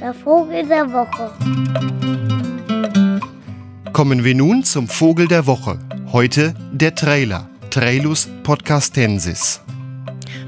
Der 0.00 0.12
Vogel 0.12 0.66
der 0.66 0.92
Woche. 0.92 1.30
Kommen 3.92 4.24
wir 4.24 4.34
nun 4.34 4.64
zum 4.64 4.88
Vogel 4.88 5.28
der 5.28 5.46
Woche. 5.46 5.78
Heute 6.12 6.54
der 6.72 6.94
Trailer. 6.94 7.48
Trailus 7.70 8.28
podcastensis. 8.42 9.63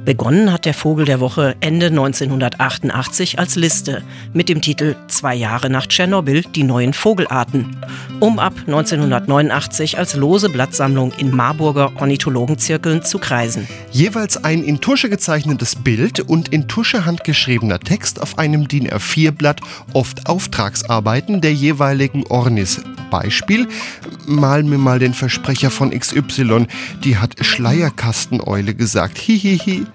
Begonnen 0.06 0.52
hat 0.52 0.66
der 0.66 0.72
Vogel 0.72 1.04
der 1.04 1.18
Woche 1.18 1.56
Ende 1.58 1.86
1988 1.86 3.40
als 3.40 3.56
Liste 3.56 4.04
mit 4.32 4.48
dem 4.48 4.60
Titel 4.60 4.94
Zwei 5.08 5.34
Jahre 5.34 5.68
nach 5.68 5.88
Tschernobyl, 5.88 6.42
die 6.42 6.62
neuen 6.62 6.92
Vogelarten, 6.92 7.76
um 8.20 8.38
ab 8.38 8.52
1989 8.68 9.98
als 9.98 10.14
lose 10.14 10.48
Blattsammlung 10.48 11.12
in 11.18 11.34
Marburger 11.34 11.90
Ornithologenzirkeln 11.96 13.02
zu 13.02 13.18
kreisen. 13.18 13.66
Jeweils 13.90 14.44
ein 14.44 14.62
in 14.62 14.80
Tusche 14.80 15.10
gezeichnetes 15.10 15.74
Bild 15.74 16.20
und 16.20 16.50
in 16.50 16.68
Tusche 16.68 17.04
handgeschriebener 17.04 17.80
Text 17.80 18.22
auf 18.22 18.38
einem 18.38 18.68
DIN 18.68 18.88
A4-Blatt, 18.88 19.60
oft 19.92 20.28
Auftragsarbeiten 20.28 21.40
der 21.40 21.52
jeweiligen 21.52 22.24
Ornis. 22.28 22.80
Beispiel, 23.10 23.68
mal 24.26 24.62
mir 24.62 24.78
mal 24.78 24.98
den 24.98 25.14
Versprecher 25.14 25.70
von 25.70 25.90
XY, 25.90 26.66
die 27.04 27.16
hat 27.16 27.34
Schleierkasteneule 27.40 28.74
gesagt. 28.74 29.18
Hihihi. 29.18 29.86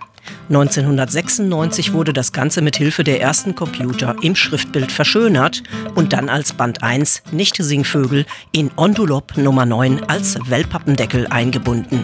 1996 0.50 1.94
wurde 1.94 2.14
das 2.14 2.34
Ganze 2.34 2.62
mit 2.62 2.76
Hilfe 2.76 3.04
der 3.04 3.22
ersten 3.22 3.56
Computer 3.56 4.16
im 4.22 4.36
Schriftbild 4.36 4.92
verschönert 4.92 5.64
und 5.96 6.14
dann 6.14 6.30
als 6.30 6.54
Band 6.54 6.84
1 6.84 7.24
Nicht-Singvögel 7.32 8.26
in 8.52 8.70
Ondulop 8.76 9.38
Nummer 9.38 9.66
9 9.66 10.04
als 10.10 10.38
Wellpappendeckel 10.50 11.28
eingebunden. 11.28 12.04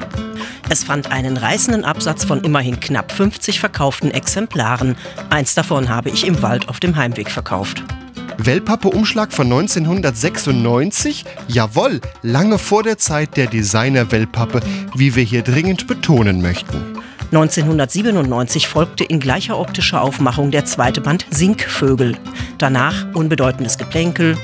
Es 0.70 0.84
fand 0.84 1.12
einen 1.12 1.38
reißenden 1.38 1.84
Absatz 1.84 2.24
von 2.24 2.42
immerhin 2.42 2.80
knapp 2.80 3.12
50 3.12 3.60
verkauften 3.60 4.12
Exemplaren. 4.12 4.96
Eins 5.30 5.54
davon 5.56 5.90
habe 5.90 6.10
ich 6.10 6.26
im 6.26 6.42
Wald 6.42 6.70
auf 6.70 6.80
dem 6.80 6.96
Heimweg 6.96 7.30
verkauft. 7.30 7.84
Wellpappe-Umschlag 8.38 9.34
von 9.34 9.48
1996? 9.48 11.26
Jawohl, 11.48 12.02
lange 12.22 12.58
vor 12.58 12.84
der 12.84 12.98
Zeit 12.98 13.38
der 13.38 13.48
Designer-Wellpappe, 13.48 14.62
wie 14.96 15.16
wir 15.16 15.24
hier 15.24 15.42
dringend 15.42 15.88
betonen 15.88 16.42
möchten. 16.42 16.98
1997 17.32 18.68
folgte 18.68 19.04
in 19.04 19.20
gleicher 19.20 19.60
optischer 19.60 20.02
Aufmachung 20.02 20.50
der 20.50 20.64
zweite 20.64 21.02
Band 21.02 21.26
Sinkvögel. 21.30 22.18
Danach 22.58 23.06
unbedeutendes 23.14 23.78
Geplänkel, 23.78 24.38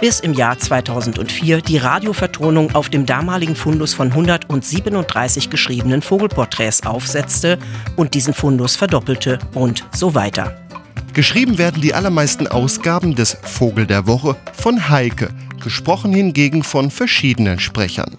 bis 0.00 0.20
im 0.20 0.32
Jahr 0.32 0.58
2004 0.58 1.60
die 1.60 1.76
Radiovertonung 1.76 2.74
auf 2.74 2.88
dem 2.88 3.04
damaligen 3.04 3.56
Fundus 3.56 3.92
von 3.92 4.08
137 4.08 5.50
geschriebenen 5.50 6.00
Vogelporträts 6.00 6.86
aufsetzte 6.86 7.58
und 7.96 8.14
diesen 8.14 8.32
Fundus 8.32 8.74
verdoppelte 8.74 9.38
und 9.52 9.84
so 9.94 10.14
weiter. 10.14 10.69
Geschrieben 11.12 11.58
werden 11.58 11.82
die 11.82 11.92
allermeisten 11.92 12.46
Ausgaben 12.46 13.14
des 13.14 13.36
Vogel 13.42 13.86
der 13.86 14.06
Woche 14.06 14.36
von 14.52 14.88
Heike, 14.88 15.28
gesprochen 15.62 16.12
hingegen 16.12 16.62
von 16.62 16.90
verschiedenen 16.90 17.58
Sprechern. 17.58 18.16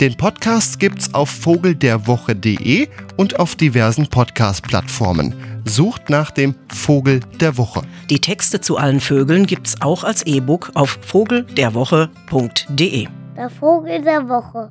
Den 0.00 0.16
Podcast 0.16 0.78
gibt's 0.78 1.12
auf 1.14 1.30
vogelderwoche.de 1.30 2.88
und 3.16 3.38
auf 3.38 3.56
diversen 3.56 4.08
Podcast-Plattformen. 4.08 5.34
Sucht 5.64 6.10
nach 6.10 6.30
dem 6.30 6.54
Vogel 6.68 7.20
der 7.40 7.56
Woche. 7.56 7.82
Die 8.10 8.20
Texte 8.20 8.60
zu 8.60 8.76
allen 8.76 9.00
Vögeln 9.00 9.46
gibt's 9.46 9.80
auch 9.80 10.04
als 10.04 10.24
E-Book 10.26 10.70
auf 10.74 10.98
vogelderwoche.de. 11.02 13.08
Der 13.36 13.50
Vogel 13.50 14.02
der 14.02 14.28
Woche. 14.28 14.70